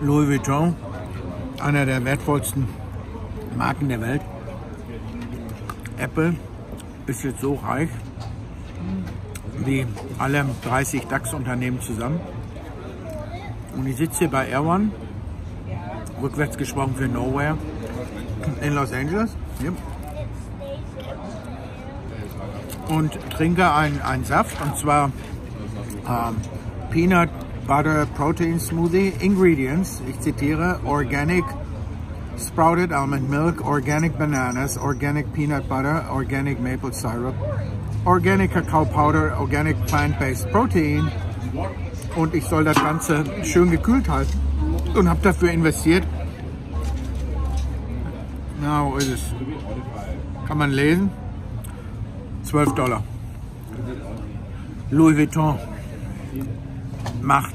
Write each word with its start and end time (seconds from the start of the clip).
Louis 0.00 0.28
Vuitton, 0.28 0.74
einer 1.60 1.86
der 1.86 2.04
wertvollsten 2.04 2.68
Marken 3.56 3.88
der 3.88 4.00
Welt. 4.00 4.20
Apple 5.96 6.34
ist 7.06 7.24
jetzt 7.24 7.40
so 7.40 7.54
reich 7.54 7.88
wie 9.64 9.86
alle 10.18 10.44
30 10.64 11.06
DAX-Unternehmen 11.06 11.80
zusammen. 11.80 12.20
Und 13.76 13.86
ich 13.86 13.96
sitze 13.96 14.20
hier 14.20 14.30
bei 14.30 14.48
Air 14.48 14.64
One, 14.64 14.90
rückwärts 16.22 16.56
gesprochen 16.58 16.94
für 16.96 17.08
Nowhere, 17.08 17.56
in 18.60 18.74
Los 18.74 18.92
Angeles. 18.92 19.30
Hier. 19.60 19.72
Und 22.88 23.18
trinke 23.30 23.72
einen 23.72 24.24
Saft, 24.24 24.60
und 24.60 24.76
zwar 24.76 25.10
ähm, 26.06 26.36
Peanut 26.90 27.30
Butter 27.66 28.06
Protein 28.14 28.60
Smoothie. 28.60 29.14
Ingredients, 29.20 30.02
ich 30.06 30.20
zitiere, 30.20 30.80
Organic 30.84 31.44
sprouted 32.36 32.92
almond 32.92 33.30
milk, 33.30 33.64
organic 33.64 34.18
bananas, 34.18 34.76
organic 34.76 35.32
peanut 35.32 35.66
butter, 35.66 36.04
organic 36.10 36.60
maple 36.60 36.92
syrup, 36.92 37.34
organic 38.04 38.50
cacao 38.50 38.84
powder, 38.84 39.34
organic 39.38 39.76
plant-based 39.86 40.50
protein. 40.50 41.10
Und 42.16 42.34
ich 42.34 42.44
soll 42.44 42.64
das 42.64 42.76
Ganze 42.76 43.24
schön 43.44 43.70
gekühlt 43.70 44.08
halten 44.10 44.38
und 44.94 45.08
habe 45.08 45.20
dafür 45.22 45.50
investiert. 45.50 46.04
Na, 48.60 48.84
wo 48.84 48.96
ist 48.96 49.08
es? 49.08 49.22
Kann 50.46 50.58
man 50.58 50.70
lesen? 50.70 51.10
12 52.44 52.74
Dollar. 52.74 53.02
Louis 54.90 55.16
Vuitton 55.16 55.58
macht 57.24 57.54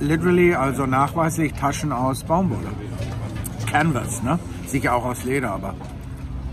literally, 0.00 0.54
also 0.54 0.86
nachweislich 0.86 1.52
Taschen 1.52 1.92
aus 1.92 2.24
Baumwolle. 2.24 2.70
Canvas, 3.70 4.22
ne? 4.22 4.38
Sicher 4.66 4.94
auch 4.94 5.04
aus 5.04 5.24
Leder, 5.24 5.50
aber. 5.52 5.74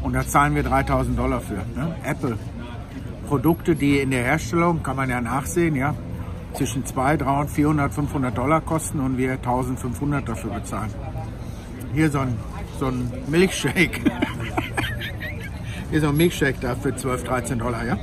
Und 0.02 0.14
da 0.14 0.26
zahlen 0.26 0.56
wir 0.56 0.64
3000 0.64 1.18
Dollar 1.18 1.42
für. 1.42 1.56
Ne? 1.76 1.96
Apple. 2.04 2.38
Produkte, 3.28 3.76
die 3.76 4.00
in 4.00 4.12
der 4.12 4.24
Herstellung, 4.24 4.84
kann 4.84 4.96
man 4.96 5.10
ja 5.10 5.20
nachsehen, 5.20 5.76
ja, 5.76 5.96
zwischen 6.54 6.86
200, 6.86 7.22
300, 7.22 7.50
400, 7.50 7.94
500 7.94 8.38
Dollar 8.38 8.62
kosten 8.62 9.00
und 9.00 9.18
wir 9.18 9.34
1500 9.34 10.28
dafür 10.28 10.52
bezahlen. 10.52 10.94
Hier 11.94 12.10
so 12.12 12.20
ein, 12.20 12.38
so 12.80 12.88
ein 12.88 13.12
Milchshake. 13.28 14.02
Hier 15.92 16.02
so 16.02 16.10
ein 16.10 16.18
Milchshake 16.18 16.60
da 16.62 16.76
für 16.76 16.96
12, 16.96 17.24
13 17.24 17.60
Dollar, 17.60 17.86
ja. 17.86 17.98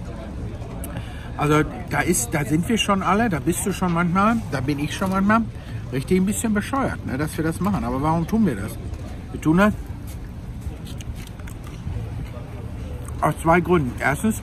Also 1.37 1.63
da 1.91 2.01
ist, 2.01 2.33
da 2.33 2.45
sind 2.45 2.69
wir 2.69 2.79
schon 2.79 3.03
alle, 3.03 3.29
da 3.29 3.41
bist 3.41 3.65
du 3.67 3.73
schon 3.73 3.93
manchmal, 3.93 4.37
da 4.51 4.61
bin 4.61 4.79
ich 4.79 4.95
schon 4.95 5.11
manchmal 5.11 5.43
richtig 5.93 6.21
ein 6.21 6.27
bisschen 6.27 6.55
bescheuert, 6.55 7.05
ne, 7.07 7.19
dass 7.19 7.37
wir 7.37 7.45
das 7.45 7.61
machen. 7.61 7.85
Aber 7.85 8.01
warum 8.03 8.27
tun 8.27 8.47
wir 8.47 8.57
das? 8.57 8.73
Wir 9.33 9.41
tun 9.41 9.57
das 9.59 9.75
aus 13.21 13.35
zwei 13.41 13.61
Gründen. 13.61 13.93
Erstens, 14.01 14.43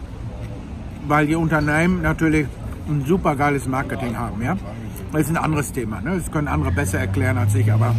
weil 1.08 1.28
die 1.28 1.36
Unternehmen 1.36 2.02
natürlich 2.02 2.48
ein 2.88 3.06
super 3.06 3.36
geiles 3.36 3.68
Marketing 3.68 4.18
haben. 4.18 4.42
Ja? 4.42 4.58
Das 5.12 5.22
ist 5.22 5.30
ein 5.30 5.38
anderes 5.38 5.72
Thema. 5.72 6.02
Ne? 6.02 6.18
Das 6.18 6.32
können 6.32 6.48
andere 6.48 6.72
besser 6.72 7.00
erklären 7.00 7.38
als 7.38 7.54
ich, 7.56 7.72
aber 7.72 7.96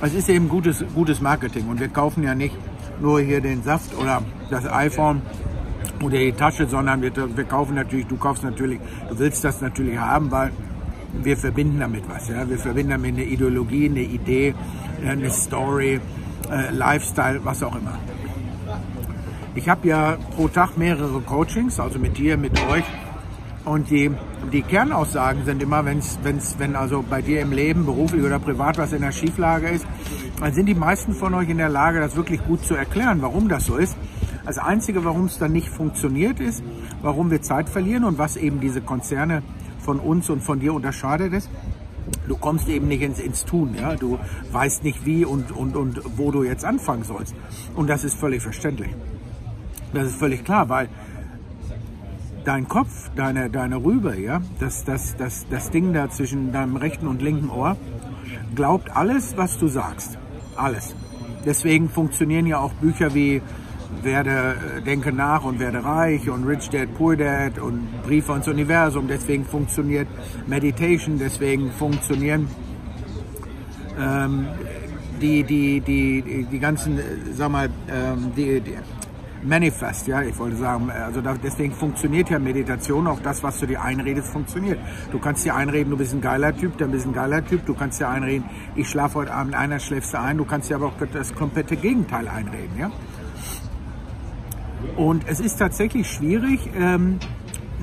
es 0.00 0.14
ist 0.14 0.28
eben 0.28 0.48
gutes, 0.48 0.84
gutes 0.94 1.20
Marketing. 1.20 1.68
Und 1.68 1.80
wir 1.80 1.88
kaufen 1.88 2.22
ja 2.22 2.34
nicht 2.34 2.56
nur 3.00 3.20
hier 3.20 3.40
den 3.40 3.62
Saft 3.62 3.96
oder 3.98 4.22
das 4.50 4.66
iPhone 4.66 5.22
oder 6.02 6.18
die 6.18 6.32
Tasche, 6.32 6.66
sondern 6.66 7.02
wir, 7.02 7.12
wir 7.14 7.44
kaufen 7.44 7.74
natürlich, 7.74 8.06
du 8.06 8.16
kaufst 8.16 8.42
natürlich, 8.42 8.80
du 9.08 9.18
willst 9.18 9.44
das 9.44 9.60
natürlich 9.60 9.98
haben, 9.98 10.30
weil 10.30 10.52
wir 11.22 11.36
verbinden 11.36 11.80
damit 11.80 12.08
was. 12.08 12.28
Ja? 12.28 12.48
Wir 12.48 12.58
verbinden 12.58 12.90
damit 12.90 13.14
eine 13.14 13.24
Ideologie, 13.24 13.88
eine 13.88 14.02
Idee, 14.02 14.54
eine 15.06 15.30
Story, 15.30 16.00
äh, 16.50 16.70
Lifestyle, 16.72 17.40
was 17.44 17.62
auch 17.62 17.76
immer. 17.76 17.98
Ich 19.54 19.68
habe 19.68 19.86
ja 19.86 20.16
pro 20.34 20.48
Tag 20.48 20.78
mehrere 20.78 21.20
Coachings, 21.20 21.78
also 21.78 21.98
mit 21.98 22.16
dir, 22.16 22.38
mit 22.38 22.58
euch. 22.68 22.84
Und 23.64 23.90
die, 23.90 24.10
die 24.52 24.62
Kernaussagen 24.62 25.44
sind 25.44 25.62
immer, 25.62 25.84
wenn's, 25.84 26.18
wenn's, 26.22 26.56
wenn 26.58 26.74
also 26.74 27.04
bei 27.08 27.22
dir 27.22 27.42
im 27.42 27.52
Leben, 27.52 27.84
beruflich 27.84 28.24
oder 28.24 28.38
privat 28.38 28.78
was 28.78 28.92
in 28.92 29.02
der 29.02 29.12
Schieflage 29.12 29.68
ist, 29.68 29.86
dann 30.40 30.52
sind 30.52 30.66
die 30.66 30.74
meisten 30.74 31.14
von 31.14 31.34
euch 31.34 31.48
in 31.48 31.58
der 31.58 31.68
Lage, 31.68 32.00
das 32.00 32.16
wirklich 32.16 32.42
gut 32.44 32.64
zu 32.64 32.74
erklären, 32.74 33.22
warum 33.22 33.48
das 33.48 33.66
so 33.66 33.76
ist. 33.76 33.96
Das 34.44 34.58
Einzige, 34.58 35.04
warum 35.04 35.26
es 35.26 35.38
dann 35.38 35.52
nicht 35.52 35.68
funktioniert, 35.68 36.40
ist, 36.40 36.62
warum 37.00 37.30
wir 37.30 37.42
Zeit 37.42 37.68
verlieren 37.68 38.04
und 38.04 38.18
was 38.18 38.36
eben 38.36 38.60
diese 38.60 38.80
Konzerne 38.80 39.42
von 39.80 40.00
uns 40.00 40.30
und 40.30 40.42
von 40.42 40.60
dir 40.60 40.74
unterscheidet 40.74 41.32
ist. 41.32 41.50
Du 42.26 42.36
kommst 42.36 42.68
eben 42.68 42.88
nicht 42.88 43.02
ins, 43.02 43.20
ins 43.20 43.44
Tun, 43.44 43.76
ja. 43.80 43.94
Du 43.94 44.18
weißt 44.50 44.84
nicht 44.84 45.06
wie 45.06 45.24
und, 45.24 45.52
und, 45.52 45.76
und 45.76 46.00
wo 46.16 46.30
du 46.30 46.42
jetzt 46.42 46.64
anfangen 46.64 47.04
sollst. 47.04 47.34
Und 47.74 47.88
das 47.88 48.04
ist 48.04 48.14
völlig 48.18 48.42
verständlich. 48.42 48.90
Das 49.92 50.06
ist 50.06 50.16
völlig 50.16 50.44
klar, 50.44 50.68
weil 50.68 50.88
dein 52.44 52.68
Kopf, 52.68 53.10
deine, 53.14 53.50
deine 53.50 53.76
Rübe, 53.76 54.18
ja, 54.18 54.40
das, 54.58 54.84
das, 54.84 55.16
das, 55.16 55.46
das 55.48 55.70
Ding 55.70 55.92
da 55.92 56.10
zwischen 56.10 56.52
deinem 56.52 56.76
rechten 56.76 57.06
und 57.06 57.22
linken 57.22 57.50
Ohr, 57.50 57.76
glaubt 58.54 58.94
alles, 58.96 59.36
was 59.36 59.58
du 59.58 59.68
sagst. 59.68 60.18
Alles. 60.56 60.94
Deswegen 61.44 61.88
funktionieren 61.88 62.46
ja 62.46 62.58
auch 62.58 62.72
Bücher 62.74 63.14
wie 63.14 63.42
werde, 64.02 64.56
denke 64.84 65.12
nach 65.12 65.44
und 65.44 65.58
werde 65.58 65.84
reich 65.84 66.28
und 66.28 66.44
Rich 66.44 66.70
Dad, 66.70 66.94
Poor 66.94 67.16
Dad 67.16 67.58
und 67.58 68.02
Briefe 68.02 68.32
ans 68.32 68.48
Universum. 68.48 69.08
Deswegen 69.08 69.44
funktioniert 69.44 70.08
Meditation, 70.46 71.18
deswegen 71.18 71.70
funktionieren 71.72 72.48
ähm, 73.98 74.46
die, 75.20 75.44
die, 75.44 75.80
die, 75.80 76.46
die 76.50 76.58
ganzen, 76.58 76.98
sag 77.32 77.50
mal, 77.50 77.68
ähm, 77.88 78.32
die, 78.36 78.60
die 78.60 78.76
Manifest, 79.44 80.06
ja, 80.06 80.22
ich 80.22 80.38
wollte 80.38 80.56
sagen, 80.56 80.88
also 80.90 81.20
da, 81.20 81.34
deswegen 81.34 81.72
funktioniert 81.72 82.30
ja 82.30 82.38
Meditation, 82.38 83.08
auch 83.08 83.18
das, 83.20 83.42
was 83.42 83.58
du 83.58 83.66
dir 83.66 83.82
einredest, 83.82 84.28
funktioniert. 84.28 84.78
Du 85.10 85.18
kannst 85.18 85.44
dir 85.44 85.56
einreden, 85.56 85.90
du 85.90 85.96
bist 85.96 86.14
ein 86.14 86.20
geiler 86.20 86.56
Typ, 86.56 86.78
dann 86.78 86.92
bist 86.92 87.06
ein 87.06 87.12
geiler 87.12 87.44
Typ, 87.44 87.66
du 87.66 87.74
kannst 87.74 88.00
dir 88.00 88.08
einreden, 88.08 88.48
ich 88.76 88.88
schlafe 88.88 89.16
heute 89.16 89.34
Abend 89.34 89.54
einer, 89.54 89.80
schläfst 89.80 90.14
du 90.14 90.20
ein, 90.20 90.38
du 90.38 90.44
kannst 90.44 90.70
dir 90.70 90.76
aber 90.76 90.86
auch 90.86 90.94
das 91.12 91.34
komplette 91.34 91.76
Gegenteil 91.76 92.28
einreden, 92.28 92.78
ja. 92.78 92.90
Und 94.96 95.24
es 95.26 95.40
ist 95.40 95.58
tatsächlich 95.58 96.10
schwierig, 96.10 96.60
ähm, 96.78 97.18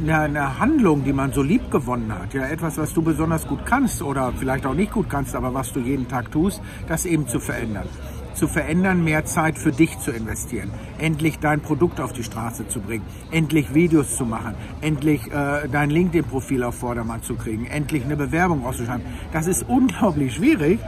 eine, 0.01 0.19
eine, 0.19 0.59
Handlung, 0.59 1.03
die 1.03 1.13
man 1.13 1.33
so 1.33 1.41
lieb 1.41 1.71
gewonnen 1.71 2.13
hat, 2.13 2.33
ja, 2.33 2.45
etwas, 2.45 2.77
was 2.77 2.93
du 2.93 3.01
besonders 3.01 3.47
gut 3.47 3.65
kannst 3.65 4.01
oder 4.01 4.31
vielleicht 4.37 4.65
auch 4.65 4.73
nicht 4.73 4.91
gut 4.91 5.09
kannst, 5.09 5.35
aber 5.35 5.53
was 5.53 5.73
du 5.73 5.79
jeden 5.79 6.07
Tag 6.07 6.31
tust, 6.31 6.61
das 6.87 7.05
eben 7.05 7.27
zu 7.27 7.39
verändern. 7.39 7.87
Zu 8.35 8.47
verändern, 8.47 9.03
mehr 9.03 9.25
Zeit 9.25 9.57
für 9.57 9.71
dich 9.71 9.99
zu 9.99 10.11
investieren, 10.11 10.71
endlich 10.97 11.39
dein 11.39 11.59
Produkt 11.59 11.99
auf 11.99 12.13
die 12.13 12.23
Straße 12.23 12.67
zu 12.69 12.79
bringen, 12.79 13.03
endlich 13.31 13.73
Videos 13.73 14.15
zu 14.15 14.25
machen, 14.25 14.55
endlich 14.79 15.27
äh, 15.27 15.67
dein 15.69 15.89
LinkedIn-Profil 15.89 16.63
auf 16.63 16.75
Vordermann 16.75 17.21
zu 17.21 17.35
kriegen, 17.35 17.65
endlich 17.65 18.05
eine 18.05 18.15
Bewerbung 18.15 18.63
rauszuschreiben. 18.63 19.03
Das 19.33 19.47
ist 19.47 19.65
unglaublich 19.67 20.35
schwierig, 20.35 20.79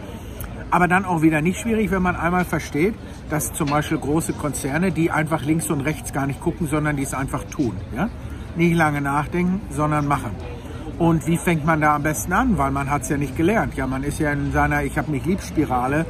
aber 0.72 0.88
dann 0.88 1.06
auch 1.06 1.22
wieder 1.22 1.42
nicht 1.42 1.60
schwierig, 1.60 1.92
wenn 1.92 2.02
man 2.02 2.16
einmal 2.16 2.46
versteht, 2.46 2.96
dass 3.30 3.54
zum 3.54 3.70
Beispiel 3.70 3.98
große 3.98 4.34
Konzerne, 4.34 4.92
die 4.92 5.12
einfach 5.12 5.44
links 5.44 5.70
und 5.70 5.82
rechts 5.82 6.14
gar 6.14 6.26
nicht 6.26 6.42
gucken, 6.42 6.68
sondern 6.68 6.96
die 6.96 7.04
es 7.04 7.14
einfach 7.14 7.44
tun. 7.44 7.76
Ja? 7.96 8.10
Nicht 8.56 8.76
lange 8.76 9.02
nachdenken, 9.02 9.62
sondern 9.70 10.08
machen. 10.08 10.32
Und 10.98 11.28
wie 11.28 11.38
fängt 11.38 11.66
man 11.66 11.82
da 11.82 11.96
am 11.96 12.04
besten 12.04 12.32
an? 12.32 12.58
Weil 12.58 12.72
man 12.72 12.90
hat 12.90 13.04
es 13.04 13.10
ja 13.10 13.18
nicht 13.18 13.36
gelernt. 13.36 13.76
Ja, 13.76 13.88
man 13.88 14.04
ist 14.04 14.20
ja 14.20 14.32
in 14.32 14.52
seiner 14.52 14.84
Ich 14.84 14.98
habe 14.98 15.12
mich 15.12 15.26
lieb 15.26 15.42
Spirale 15.42 16.06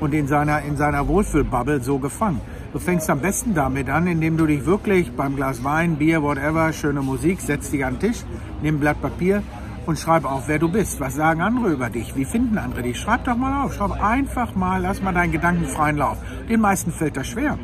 und 0.00 0.14
in 0.14 0.26
seiner, 0.28 0.62
in 0.62 0.76
seiner 0.76 1.06
Wohlfühlbubble 1.08 1.82
so 1.82 1.98
gefangen. 1.98 2.40
Du 2.72 2.78
fängst 2.78 3.10
am 3.10 3.20
besten 3.20 3.54
damit 3.54 3.90
an, 3.90 4.06
indem 4.06 4.36
du 4.36 4.46
dich 4.46 4.64
wirklich 4.64 5.10
beim 5.12 5.34
Glas 5.34 5.64
Wein, 5.64 5.96
Bier, 5.96 6.22
whatever, 6.22 6.72
schöne 6.72 7.02
Musik, 7.02 7.40
setzt 7.40 7.72
dich 7.72 7.84
an 7.84 7.94
den 7.98 8.10
Tisch, 8.10 8.18
nimm 8.62 8.76
ein 8.76 8.80
Blatt 8.80 9.02
Papier, 9.02 9.42
und 9.90 9.98
schreib 9.98 10.24
auf, 10.24 10.44
wer 10.46 10.60
du 10.60 10.68
bist. 10.68 11.00
Was 11.00 11.16
sagen 11.16 11.40
andere 11.40 11.70
über 11.70 11.90
dich? 11.90 12.14
Wie 12.14 12.24
finden 12.24 12.58
andere 12.58 12.82
dich? 12.82 12.96
Schreib 12.96 13.24
doch 13.24 13.36
mal 13.36 13.64
auf. 13.64 13.74
Schreib 13.74 14.00
einfach 14.00 14.54
mal, 14.54 14.80
lass 14.80 15.02
mal 15.02 15.12
deinen 15.12 15.32
Gedanken 15.32 15.66
freien 15.66 15.96
Lauf. 15.96 16.16
Den 16.48 16.60
meisten 16.60 16.92
fällt 16.92 17.16
das 17.16 17.26
schwer. 17.26 17.58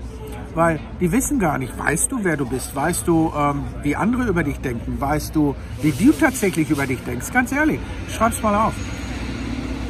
Weil 0.52 0.80
die 1.00 1.12
wissen 1.12 1.38
gar 1.38 1.56
nicht, 1.58 1.78
weißt 1.78 2.10
du, 2.10 2.24
wer 2.24 2.36
du 2.36 2.44
bist? 2.44 2.74
Weißt 2.74 3.06
du, 3.06 3.32
ähm, 3.36 3.62
wie 3.82 3.94
andere 3.94 4.24
über 4.24 4.42
dich 4.42 4.58
denken? 4.58 5.00
Weißt 5.00 5.36
du, 5.36 5.54
wie 5.82 5.92
du 5.92 6.10
tatsächlich 6.12 6.68
über 6.68 6.84
dich 6.86 6.98
denkst? 7.04 7.32
Ganz 7.32 7.52
ehrlich, 7.52 7.78
schreib's 8.10 8.42
mal 8.42 8.56
auf. 8.56 8.74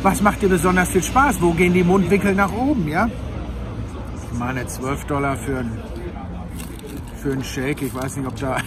Was 0.03 0.21
macht 0.21 0.43
dir 0.43 0.51
besonders 0.51 0.91
viel 0.91 1.03
Spaß? 1.03 1.41
Wo 1.41 1.53
gehen 1.53 1.73
die 1.73 1.85
Mundwinkel 1.85 2.35
nach 2.35 2.53
oben, 2.53 2.87
ja? 2.87 3.09
Ich 4.31 4.39
meine, 4.39 4.67
12 4.67 5.07
Dollar 5.07 5.37
für 5.37 5.61
ein, 5.61 5.73
für 7.17 7.33
ein 7.33 7.43
Shake. 7.43 7.81
Ich 7.81 7.95
weiß 7.95 8.19
nicht, 8.19 8.27
ob 8.27 8.37
da 8.37 8.59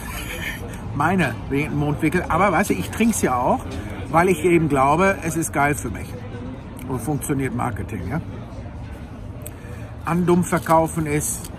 meine 1.00 1.34
Mondwickel. 1.74 2.26
Aber 2.28 2.52
weißt 2.52 2.72
du, 2.72 2.74
ich 2.74 2.90
trinke 2.90 3.14
es 3.16 3.22
ja 3.22 3.36
auch, 3.38 3.62
weil 4.10 4.28
ich 4.28 4.44
eben 4.44 4.68
glaube, 4.68 5.16
es 5.24 5.38
ist 5.38 5.54
geil 5.54 5.74
für 5.74 5.90
mich. 5.90 6.14
Und 6.90 7.00
funktioniert 7.00 7.56
Marketing, 7.56 8.02
ja. 8.10 8.20
An 10.04 10.26
verkaufen 10.44 11.06
ist, 11.06 11.50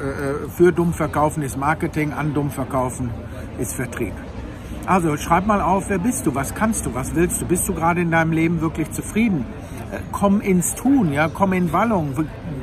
äh, 0.00 0.04
äh, 0.04 0.48
für 0.48 0.72
dumm 0.72 0.94
verkaufen 0.94 1.42
ist 1.42 1.58
Marketing, 1.58 2.12
an 2.12 2.32
dumm 2.32 2.50
verkaufen 2.50 3.10
ist 3.58 3.74
Vertrieb. 3.74 4.14
Also 4.86 5.16
schreib 5.18 5.46
mal 5.46 5.60
auf, 5.60 5.90
wer 5.90 5.98
bist 5.98 6.24
du, 6.24 6.34
was 6.34 6.54
kannst 6.54 6.86
du, 6.86 6.94
was 6.94 7.14
willst 7.14 7.42
du, 7.42 7.46
bist 7.46 7.68
du 7.68 7.74
gerade 7.74 8.00
in 8.00 8.10
deinem 8.10 8.32
Leben 8.32 8.62
wirklich 8.62 8.90
zufrieden? 8.92 9.44
Äh, 9.92 9.98
komm 10.10 10.40
ins 10.40 10.74
Tun, 10.74 11.12
ja, 11.12 11.28
komm 11.28 11.52
in 11.52 11.70
Wallung, 11.70 12.14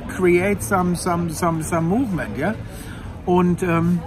create 0.08 0.64
some, 0.64 0.96
some, 0.96 1.30
some, 1.30 1.62
some 1.62 1.88
movement, 1.88 2.38
ja. 2.38 2.56
Und 3.26 3.62
ähm, 3.62 4.00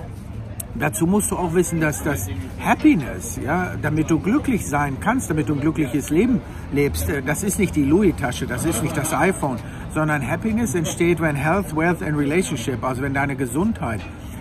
dazu 0.79 1.07
musst 1.07 1.31
du 1.31 1.37
auch 1.37 1.55
wissen, 1.55 1.81
dass 1.81 2.03
das 2.03 2.29
Happiness, 2.61 3.39
ja, 3.43 3.75
damit 3.81 4.11
du 4.11 4.19
glücklich 4.19 4.67
sein 4.67 4.99
kannst, 5.01 5.31
damit 5.31 5.49
du 5.49 5.55
ein 5.55 5.61
glückliches 5.61 6.11
Leben 6.11 6.41
lebst, 6.73 7.09
äh, 7.09 7.23
das 7.23 7.43
ist 7.43 7.59
nicht 7.59 7.77
die 7.77 7.85
Louis-Tasche, 7.85 8.47
das 8.47 8.65
ist 8.65 8.83
nicht 8.83 8.97
das 8.97 9.13
iPhone, 9.13 9.59
sondern 9.93 10.27
Happiness 10.27 10.75
entsteht, 10.75 11.21
wenn 11.21 11.37
Health, 11.37 11.77
Wealth 11.77 12.03
and 12.03 12.17
Relationship, 12.17 12.83
also 12.85 13.03
wenn 13.03 13.15
deine 13.15 13.37
Gesundheit, 13.37 14.01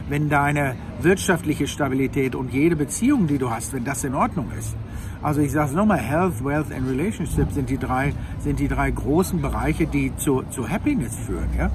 wenn 0.10 0.30
deine 0.30 0.76
wirtschaftliche 1.02 1.68
Stabilität 1.68 2.36
und 2.36 2.54
jede 2.54 2.76
Beziehung, 2.76 3.28
die 3.28 3.38
du 3.38 3.50
hast, 3.50 3.74
wenn 3.74 3.84
das 3.84 4.04
in 4.04 4.14
Ordnung 4.14 4.52
ist. 4.58 4.76
Also 5.22 5.42
ich 5.42 5.52
sage 5.52 5.70
es 5.70 5.76
nochmal, 5.76 5.98
Health, 5.98 6.44
Wealth 6.44 6.72
and 6.72 6.88
Relationship 6.88 7.52
sind 7.52 7.70
die 7.70 7.80
drei, 7.80 8.14
sind 8.40 8.60
die 8.60 8.68
drei 8.68 8.92
großen 8.92 9.42
Bereiche, 9.42 9.88
die 9.88 10.16
zu, 10.18 10.44
zu 10.52 10.70
Happiness 10.70 11.16
führen. 11.16 11.50
Ja? 11.58 11.72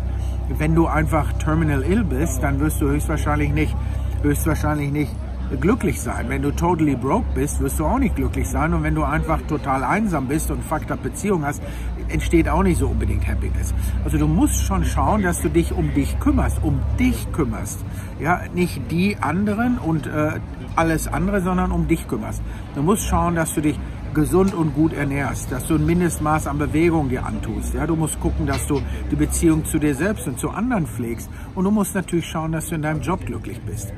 Wenn 0.56 0.74
du 0.74 0.86
einfach 0.86 1.32
terminal 1.34 1.82
ill 1.82 2.04
bist, 2.04 2.42
dann 2.42 2.60
wirst 2.60 2.80
du 2.80 2.88
höchstwahrscheinlich 2.88 3.52
nicht, 3.52 3.74
höchstwahrscheinlich 4.22 4.90
nicht 4.90 5.10
glücklich 5.58 6.00
sein. 6.00 6.28
Wenn 6.28 6.42
du 6.42 6.52
totally 6.52 6.94
broke 6.94 7.26
bist, 7.34 7.60
wirst 7.60 7.80
du 7.80 7.84
auch 7.84 7.98
nicht 7.98 8.14
glücklich 8.14 8.48
sein. 8.48 8.72
Und 8.72 8.82
wenn 8.82 8.94
du 8.94 9.02
einfach 9.02 9.40
total 9.48 9.82
einsam 9.82 10.28
bist 10.28 10.50
und 10.50 10.62
fucked 10.62 10.92
up 10.92 11.02
Beziehung 11.02 11.44
hast, 11.44 11.60
entsteht 12.08 12.48
auch 12.48 12.62
nicht 12.62 12.78
so 12.78 12.88
unbedingt 12.88 13.26
Happiness. 13.26 13.74
Also 14.04 14.18
du 14.18 14.26
musst 14.26 14.62
schon 14.62 14.84
schauen, 14.84 15.22
dass 15.22 15.40
du 15.40 15.48
dich 15.48 15.72
um 15.72 15.92
dich 15.94 16.18
kümmerst, 16.20 16.62
um 16.62 16.80
dich 16.98 17.30
kümmerst. 17.32 17.84
Ja, 18.20 18.42
nicht 18.54 18.80
die 18.90 19.16
anderen 19.20 19.78
und 19.78 20.06
äh, 20.06 20.40
alles 20.76 21.08
andere, 21.08 21.40
sondern 21.40 21.72
um 21.72 21.88
dich 21.88 22.06
kümmerst. 22.06 22.42
Du 22.74 22.82
musst 22.82 23.04
schauen, 23.04 23.34
dass 23.34 23.54
du 23.54 23.60
dich 23.60 23.78
gesund 24.14 24.54
und 24.54 24.74
gut 24.74 24.92
ernährst, 24.92 25.52
dass 25.52 25.66
du 25.66 25.74
ein 25.74 25.86
Mindestmaß 25.86 26.46
an 26.46 26.58
Bewegung 26.58 27.08
dir 27.08 27.24
antust. 27.24 27.74
Ja, 27.74 27.86
du 27.86 27.96
musst 27.96 28.20
gucken, 28.20 28.46
dass 28.46 28.66
du 28.66 28.80
die 29.10 29.16
Beziehung 29.16 29.64
zu 29.64 29.78
dir 29.78 29.94
selbst 29.94 30.26
und 30.26 30.38
zu 30.38 30.50
anderen 30.50 30.86
pflegst. 30.86 31.30
Und 31.54 31.64
du 31.64 31.70
musst 31.70 31.94
natürlich 31.94 32.26
schauen, 32.26 32.52
dass 32.52 32.68
du 32.68 32.74
in 32.74 32.82
deinem 32.82 33.00
Job 33.00 33.24
glücklich 33.24 33.60
bist. 33.60 33.92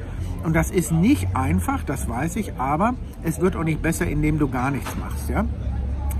Und 0.45 0.55
das 0.55 0.71
ist 0.71 0.93
nicht 0.93 1.37
einfach, 1.37 1.85
das 1.85 2.09
weiß 2.09 2.37
ich, 2.37 2.55
aber 2.55 2.95
es 3.23 3.41
wird 3.41 3.57
auch 3.57 3.65
nicht 3.65 3.81
besser, 3.81 4.07
indem 4.07 4.39
du 4.39 4.49
gar 4.49 4.71
nichts 4.71 4.97
machst. 4.99 5.29
Ja? 5.29 5.45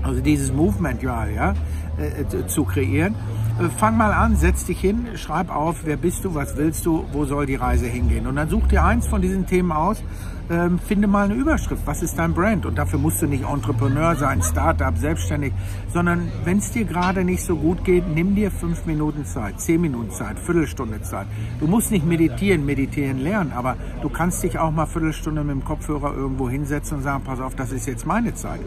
Also 0.01 0.21
dieses 0.21 0.51
Movement 0.51 1.01
ja, 1.03 1.27
ja, 1.27 1.53
äh, 1.97 2.47
zu 2.47 2.63
kreieren. 2.63 3.15
Äh, 3.59 3.69
fang 3.69 3.97
mal 3.97 4.11
an, 4.11 4.35
setz 4.35 4.65
dich 4.65 4.79
hin, 4.79 5.09
schreib 5.15 5.55
auf, 5.55 5.85
wer 5.85 5.97
bist 5.97 6.25
du, 6.25 6.33
was 6.33 6.57
willst 6.57 6.85
du, 6.87 7.05
wo 7.11 7.25
soll 7.25 7.45
die 7.45 7.55
Reise 7.55 7.85
hingehen. 7.85 8.25
Und 8.25 8.35
dann 8.35 8.49
such 8.49 8.67
dir 8.67 8.83
eins 8.83 9.05
von 9.05 9.21
diesen 9.21 9.45
Themen 9.45 9.71
aus, 9.71 10.03
ähm, 10.49 10.79
finde 10.79 11.07
mal 11.07 11.25
eine 11.25 11.35
Überschrift, 11.35 11.85
was 11.85 12.01
ist 12.01 12.17
dein 12.17 12.33
Brand? 12.33 12.65
Und 12.65 12.77
dafür 12.77 12.99
musst 12.99 13.21
du 13.21 13.27
nicht 13.27 13.45
Entrepreneur 13.45 14.15
sein, 14.15 14.41
Startup, 14.41 14.97
selbstständig, 14.97 15.53
sondern 15.93 16.29
wenn 16.43 16.57
es 16.57 16.71
dir 16.71 16.83
gerade 16.85 17.23
nicht 17.23 17.43
so 17.43 17.55
gut 17.55 17.85
geht, 17.85 18.07
nimm 18.07 18.35
dir 18.35 18.51
fünf 18.51 18.85
Minuten 18.85 19.25
Zeit, 19.25 19.61
zehn 19.61 19.79
Minuten 19.79 20.11
Zeit, 20.11 20.37
Viertelstunde 20.39 21.01
Zeit. 21.01 21.27
Du 21.59 21.67
musst 21.67 21.91
nicht 21.91 22.05
meditieren, 22.05 22.65
meditieren 22.65 23.19
lernen, 23.19 23.53
aber 23.55 23.77
du 24.01 24.09
kannst 24.09 24.43
dich 24.43 24.59
auch 24.59 24.71
mal 24.71 24.85
Viertelstunde 24.85 25.43
mit 25.43 25.51
dem 25.51 25.63
Kopfhörer 25.63 26.13
irgendwo 26.13 26.49
hinsetzen 26.49 26.97
und 26.97 27.03
sagen, 27.03 27.23
pass 27.23 27.39
auf, 27.39 27.55
das 27.55 27.71
ist 27.71 27.87
jetzt 27.87 28.05
meine 28.05 28.33
Zeit. 28.33 28.59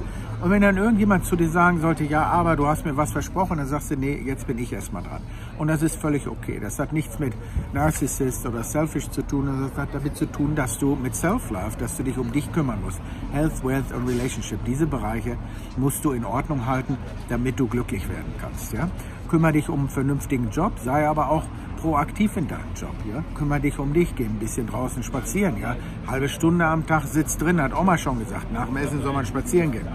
Und 0.42 0.50
wenn 0.50 0.62
dann 0.62 0.76
irgendjemand 0.76 1.24
zu 1.24 1.36
dir 1.36 1.48
sagen 1.48 1.80
sollte, 1.80 2.04
ja, 2.04 2.24
aber 2.24 2.56
du 2.56 2.66
hast 2.66 2.84
mir 2.84 2.96
was 2.96 3.12
versprochen, 3.12 3.58
dann 3.58 3.66
sagst 3.66 3.90
du, 3.90 3.96
nee, 3.96 4.20
jetzt 4.24 4.46
bin 4.46 4.58
ich 4.58 4.70
erstmal 4.86 5.02
dran. 5.02 5.22
Und 5.58 5.68
das 5.68 5.82
ist 5.82 5.96
völlig 5.96 6.28
okay. 6.28 6.58
Das 6.60 6.78
hat 6.78 6.92
nichts 6.92 7.18
mit 7.18 7.32
Narcissist 7.72 8.46
oder 8.46 8.62
Selfish 8.62 9.08
zu 9.10 9.22
tun, 9.22 9.68
das 9.68 9.76
hat 9.76 9.88
damit 9.92 10.16
zu 10.16 10.26
tun, 10.26 10.54
dass 10.54 10.78
du 10.78 10.96
mit 10.96 11.14
Self-Love, 11.14 11.76
dass 11.78 11.96
du 11.96 12.04
dich 12.04 12.16
um 12.18 12.30
dich 12.30 12.50
kümmern 12.52 12.80
musst. 12.82 13.00
Health, 13.32 13.64
Wealth 13.64 13.92
und 13.92 14.08
Relationship, 14.08 14.64
diese 14.64 14.86
Bereiche 14.86 15.36
musst 15.76 16.04
du 16.04 16.12
in 16.12 16.24
Ordnung 16.24 16.66
halten, 16.66 16.96
damit 17.28 17.58
du 17.58 17.66
glücklich 17.66 18.08
werden 18.08 18.32
kannst. 18.40 18.72
Ja? 18.72 18.88
Kümmer 19.28 19.52
dich 19.52 19.68
um 19.68 19.80
einen 19.80 19.88
vernünftigen 19.88 20.50
Job, 20.50 20.72
sei 20.84 21.08
aber 21.08 21.30
auch 21.30 21.44
proaktiv 21.80 22.36
in 22.36 22.46
deinem 22.48 22.74
Job. 22.74 22.94
Ja? 23.12 23.24
Kümmer 23.34 23.58
dich 23.58 23.78
um 23.78 23.92
dich, 23.92 24.14
geh 24.14 24.24
ein 24.24 24.38
bisschen 24.38 24.66
draußen 24.66 25.02
spazieren. 25.02 25.58
Ja? 25.58 25.76
Halbe 26.06 26.28
Stunde 26.28 26.66
am 26.66 26.86
Tag 26.86 27.04
sitzt 27.04 27.42
drin, 27.42 27.60
hat 27.60 27.76
Oma 27.76 27.98
schon 27.98 28.18
gesagt. 28.20 28.52
Nach 28.52 28.66
dem 28.66 28.76
Essen 28.76 29.02
soll 29.02 29.12
man 29.12 29.26
spazieren 29.26 29.72
gehen. 29.72 29.88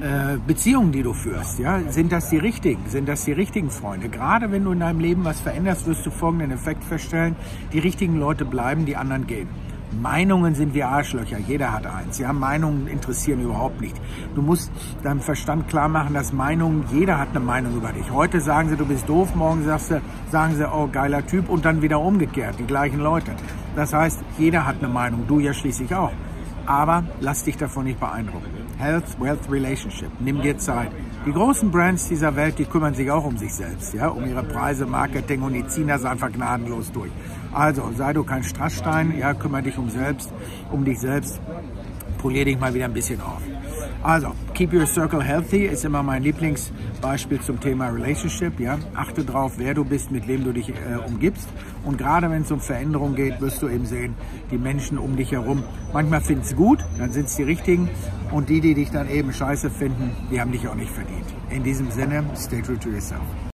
Äh, 0.00 0.38
Beziehungen, 0.46 0.92
die 0.92 1.02
du 1.02 1.12
führst, 1.12 1.58
ja, 1.58 1.80
sind 1.90 2.12
das 2.12 2.30
die 2.30 2.38
richtigen? 2.38 2.88
Sind 2.88 3.08
das 3.08 3.24
die 3.24 3.32
richtigen 3.32 3.68
Freunde? 3.68 4.08
Gerade 4.08 4.52
wenn 4.52 4.62
du 4.62 4.70
in 4.70 4.78
deinem 4.78 5.00
Leben 5.00 5.24
was 5.24 5.40
veränderst, 5.40 5.88
wirst 5.88 6.06
du 6.06 6.10
folgenden 6.12 6.52
Effekt 6.52 6.84
feststellen. 6.84 7.34
Die 7.72 7.80
richtigen 7.80 8.16
Leute 8.16 8.44
bleiben, 8.44 8.86
die 8.86 8.94
anderen 8.94 9.26
gehen. 9.26 9.48
Meinungen 10.00 10.54
sind 10.54 10.72
wie 10.74 10.84
Arschlöcher, 10.84 11.38
jeder 11.38 11.72
hat 11.72 11.86
eins. 11.86 12.18
Ja, 12.18 12.32
Meinungen 12.32 12.86
interessieren 12.86 13.40
überhaupt 13.40 13.80
nicht. 13.80 13.96
Du 14.36 14.42
musst 14.42 14.70
deinem 15.02 15.20
Verstand 15.20 15.66
klar 15.68 15.88
machen, 15.88 16.14
dass 16.14 16.32
Meinungen, 16.32 16.84
jeder 16.92 17.18
hat 17.18 17.30
eine 17.30 17.40
Meinung 17.40 17.74
über 17.74 17.90
dich. 17.90 18.08
Heute 18.12 18.40
sagen 18.40 18.68
sie, 18.68 18.76
du 18.76 18.86
bist 18.86 19.08
doof, 19.08 19.34
morgen 19.34 19.64
sagst 19.64 19.90
du, 19.90 20.00
sagen 20.30 20.54
sie, 20.54 20.70
oh, 20.70 20.88
geiler 20.92 21.26
Typ 21.26 21.48
und 21.48 21.64
dann 21.64 21.82
wieder 21.82 21.98
umgekehrt, 22.00 22.56
die 22.60 22.66
gleichen 22.66 23.00
Leute. 23.00 23.32
Das 23.74 23.92
heißt, 23.92 24.20
jeder 24.38 24.64
hat 24.64 24.76
eine 24.78 24.92
Meinung, 24.92 25.24
du 25.26 25.40
ja 25.40 25.52
schließlich 25.52 25.92
auch. 25.92 26.12
Aber 26.68 27.04
lass 27.20 27.44
dich 27.44 27.56
davon 27.56 27.84
nicht 27.84 27.98
beeindrucken. 27.98 28.44
Health, 28.76 29.18
Wealth, 29.18 29.50
Relationship. 29.50 30.10
Nimm 30.20 30.42
dir 30.42 30.58
Zeit. 30.58 30.90
Die 31.24 31.32
großen 31.32 31.70
Brands 31.70 32.08
dieser 32.08 32.36
Welt, 32.36 32.58
die 32.58 32.66
kümmern 32.66 32.92
sich 32.92 33.10
auch 33.10 33.24
um 33.24 33.38
sich 33.38 33.54
selbst, 33.54 33.94
ja, 33.94 34.08
um 34.08 34.26
ihre 34.26 34.42
Preise, 34.42 34.84
Marketing 34.84 35.40
und 35.40 35.54
die 35.54 35.66
ziehen 35.66 35.88
das 35.88 36.04
einfach 36.04 36.30
gnadenlos 36.30 36.92
durch. 36.92 37.10
Also 37.54 37.90
sei 37.96 38.12
du 38.12 38.22
kein 38.22 38.44
Strassstein, 38.44 39.18
ja, 39.18 39.32
kümmere 39.32 39.62
dich 39.62 39.78
um 39.78 39.88
selbst, 39.88 40.30
um 40.70 40.84
dich 40.84 41.00
selbst, 41.00 41.40
polier 42.18 42.44
dich 42.44 42.60
mal 42.60 42.74
wieder 42.74 42.84
ein 42.84 42.92
bisschen 42.92 43.22
auf. 43.22 43.40
Also, 44.02 44.32
keep 44.58 44.72
your 44.72 44.86
circle 44.86 45.22
healthy 45.22 45.66
ist 45.66 45.84
immer 45.84 46.02
mein 46.02 46.24
Lieblingsbeispiel 46.24 47.40
zum 47.40 47.60
Thema 47.60 47.90
Relationship. 47.90 48.58
Ja? 48.58 48.76
Achte 48.92 49.24
darauf, 49.24 49.52
wer 49.56 49.72
du 49.72 49.84
bist, 49.84 50.10
mit 50.10 50.26
wem 50.26 50.42
du 50.42 50.52
dich 50.52 50.70
äh, 50.70 50.96
umgibst. 51.06 51.48
Und 51.84 51.96
gerade 51.96 52.28
wenn 52.28 52.42
es 52.42 52.50
um 52.50 52.58
Veränderung 52.58 53.14
geht, 53.14 53.40
wirst 53.40 53.62
du 53.62 53.68
eben 53.68 53.86
sehen, 53.86 54.16
die 54.50 54.58
Menschen 54.58 54.98
um 54.98 55.16
dich 55.16 55.30
herum, 55.30 55.62
manchmal 55.92 56.22
finden 56.22 56.42
es 56.42 56.56
gut, 56.56 56.84
dann 56.98 57.12
sind 57.12 57.26
es 57.26 57.36
die 57.36 57.44
richtigen. 57.44 57.88
Und 58.32 58.48
die, 58.48 58.60
die 58.60 58.74
dich 58.74 58.90
dann 58.90 59.08
eben 59.08 59.32
scheiße 59.32 59.70
finden, 59.70 60.10
die 60.28 60.40
haben 60.40 60.50
dich 60.50 60.66
auch 60.66 60.74
nicht 60.74 60.90
verdient. 60.90 61.26
In 61.50 61.62
diesem 61.62 61.92
Sinne, 61.92 62.24
stay 62.34 62.60
true 62.60 62.80
to 62.80 62.90
yourself. 62.90 63.47